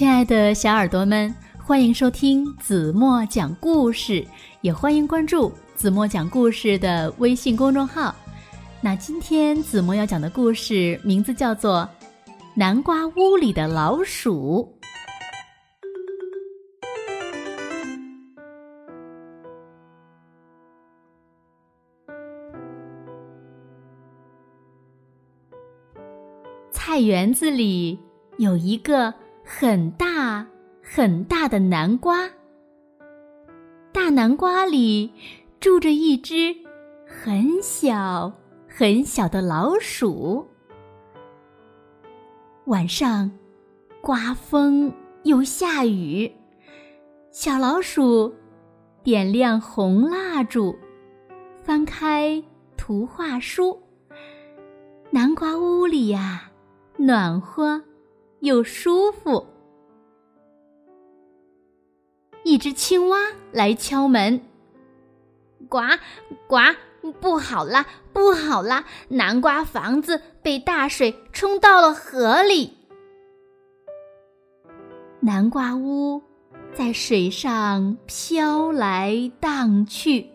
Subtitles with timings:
[0.00, 4.26] 亲爱的小耳朵们，欢迎收听子墨讲故事，
[4.62, 8.16] 也欢迎关注子墨讲故事的微信公众号。
[8.80, 11.86] 那今天子墨要讲的故事名字叫做
[12.54, 14.66] 《南瓜屋里的老鼠》。
[26.72, 27.98] 菜园子里
[28.38, 29.12] 有一个
[29.52, 30.46] 很大
[30.80, 32.30] 很大的南瓜，
[33.92, 35.12] 大南瓜里
[35.58, 36.54] 住着一只
[37.04, 38.32] 很小
[38.68, 40.46] 很小的老鼠。
[42.66, 43.28] 晚上，
[44.00, 46.32] 刮风又下雨，
[47.32, 48.32] 小老鼠
[49.02, 50.78] 点亮红蜡烛，
[51.64, 52.40] 翻开
[52.76, 53.82] 图画书。
[55.10, 56.46] 南瓜屋里呀。
[56.96, 57.82] 暖和
[58.40, 59.46] 又舒服。
[62.42, 63.18] 一只青蛙
[63.52, 64.40] 来敲门，
[65.68, 65.78] 呱
[66.46, 66.56] 呱，
[67.20, 68.84] 不好啦，不好啦！
[69.08, 72.76] 南瓜房子被大水冲到了河里。
[75.20, 76.22] 南瓜屋
[76.72, 80.30] 在水上飘来荡去，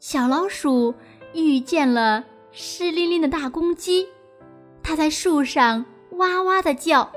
[0.00, 0.94] 小老鼠
[1.34, 4.08] 遇见了湿淋淋的大公鸡。
[4.82, 5.84] 它在树上
[6.18, 7.10] 哇哇的叫。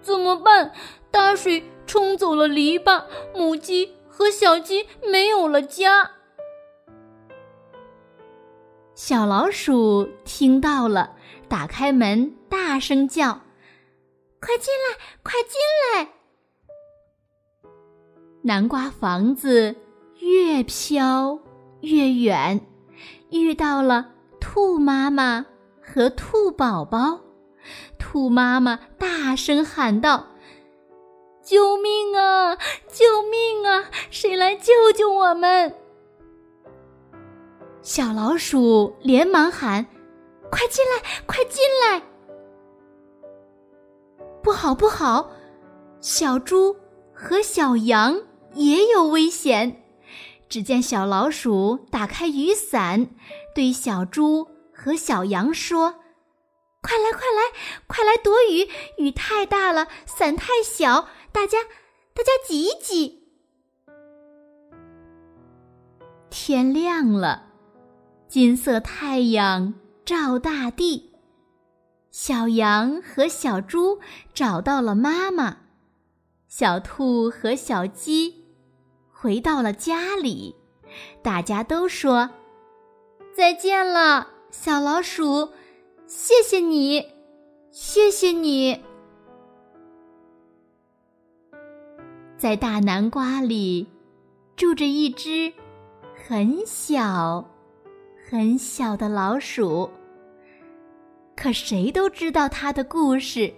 [0.00, 0.72] 怎么办？
[1.10, 6.10] 大水冲走了篱笆，母鸡和小鸡没有了家。
[8.94, 11.16] 小老鼠听到了，
[11.48, 13.40] 打开门，大声叫
[14.40, 15.60] ：“快进来，快进
[15.94, 16.08] 来！”
[18.42, 19.76] 南瓜房子
[20.18, 21.38] 越飘
[21.80, 22.60] 越远，
[23.30, 25.46] 遇到了兔妈妈。
[25.84, 27.20] 和兔宝宝，
[27.98, 30.26] 兔妈妈大声喊道
[31.42, 32.56] ：“救命啊！
[32.88, 33.90] 救命啊！
[34.10, 35.74] 谁来救救我们？”
[37.82, 39.86] 小老鼠连忙喊
[40.50, 42.02] ：“快进来，快进来！”
[44.42, 45.30] 不好，不好！
[46.00, 46.76] 小猪
[47.12, 48.20] 和小羊
[48.54, 49.82] 也有危险。
[50.48, 53.08] 只见小老鼠打开雨伞，
[53.54, 54.48] 对小猪。
[54.74, 55.94] 和小羊说
[56.82, 57.42] ：“快来，快来，
[57.86, 58.68] 快来躲雨！
[58.98, 61.62] 雨太大了，伞太小，大家，
[62.12, 63.22] 大家挤一挤。”
[66.28, 67.50] 天亮了，
[68.28, 71.12] 金色太阳照大地。
[72.10, 74.00] 小羊和小猪
[74.34, 75.58] 找到了妈妈，
[76.48, 78.44] 小兔和小鸡
[79.10, 80.56] 回到了家里。
[81.22, 82.28] 大家都说
[83.32, 85.52] ：“再见了。”小老鼠，
[86.14, 87.06] 谢谢你，
[87.70, 88.78] 谢谢你。
[92.36, 93.88] 在大南瓜里
[94.54, 95.50] 住着一只
[96.28, 97.48] 很小
[98.28, 99.90] 很小的老鼠，
[101.34, 103.50] 可谁都知道它的故事，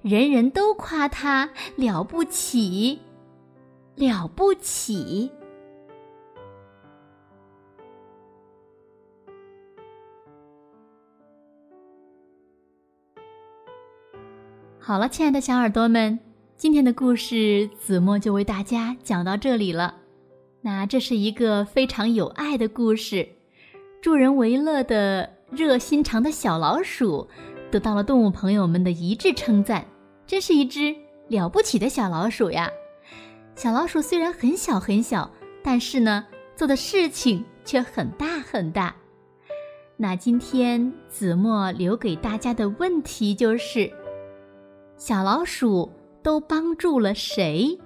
[0.00, 2.98] 人人都夸它了不起，
[3.96, 5.30] 了不起。
[14.88, 16.18] 好了，亲爱的小耳朵们，
[16.56, 19.96] 今天的故事子墨就为大家讲到这里了。
[20.62, 23.28] 那这是一个非常有爱的故事，
[24.00, 27.28] 助人为乐的热心肠的小老鼠，
[27.70, 29.86] 得到了动物朋友们的一致称赞，
[30.26, 30.96] 真是一只
[31.28, 32.70] 了不起的小老鼠呀！
[33.56, 35.30] 小老鼠虽然很小很小，
[35.62, 36.24] 但是呢，
[36.56, 38.96] 做的事情却很大很大。
[39.98, 43.92] 那今天子墨留给大家的问题就是。
[44.98, 45.88] 小老鼠
[46.24, 47.78] 都帮助了谁？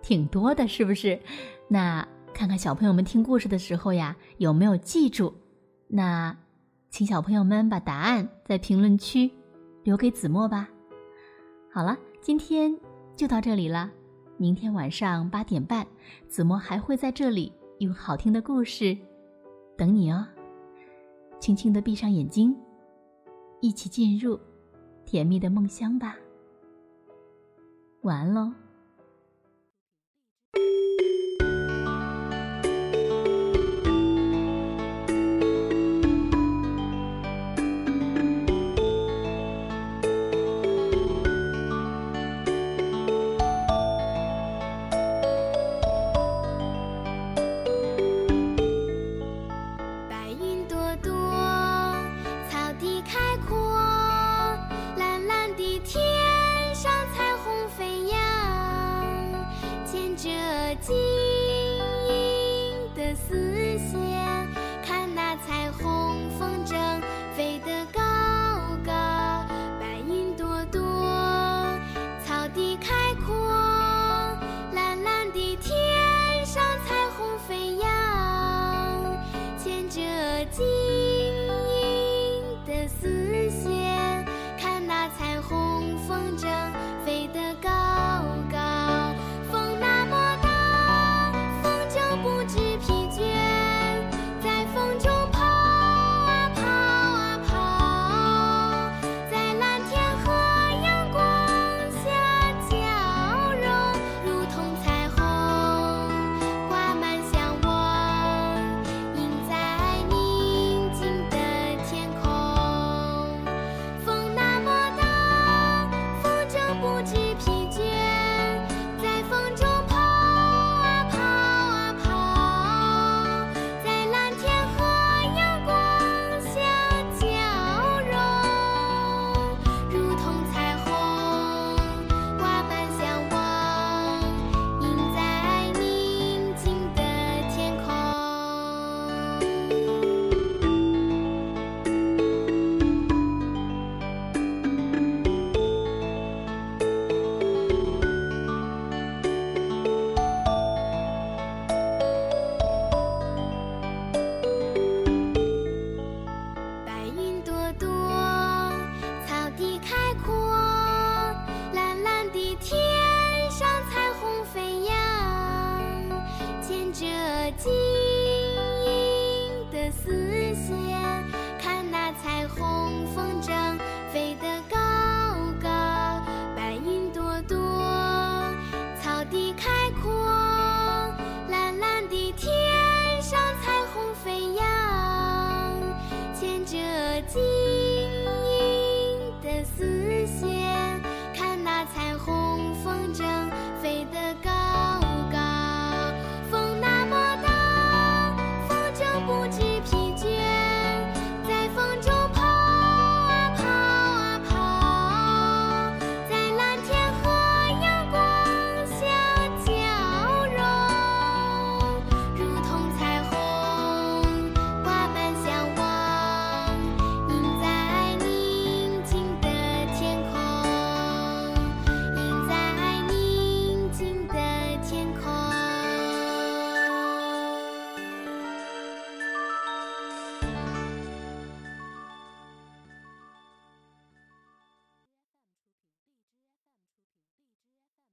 [0.00, 1.20] 挺多的，是不是？
[1.68, 5.34] 那看看小朋友们听故事的时候呀，有没有记住？
[5.86, 6.34] 那
[6.88, 9.30] 请小朋友们把答案在评论区
[9.82, 10.66] 留给子墨吧。
[11.70, 12.74] 好了，今天
[13.14, 13.90] 就到这里了。
[14.38, 15.86] 明天晚上八点半，
[16.26, 18.96] 子墨还会在这里用好听的故事
[19.76, 20.26] 等你哦。
[21.38, 22.56] 轻轻的闭上眼睛，
[23.60, 24.40] 一起进入。
[25.14, 26.16] 甜蜜的梦乡吧，
[28.02, 28.63] 晚安喽。
[86.36, 86.83] 江